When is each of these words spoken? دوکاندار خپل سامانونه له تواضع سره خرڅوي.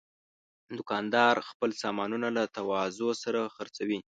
دوکاندار 0.77 1.35
خپل 1.49 1.69
سامانونه 1.81 2.27
له 2.37 2.43
تواضع 2.55 3.09
سره 3.23 3.41
خرڅوي. 3.55 3.99